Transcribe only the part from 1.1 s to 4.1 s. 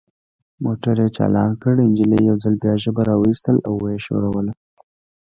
چالان کړ، نجلۍ یو ځل بیا ژبه را وایستل او ویې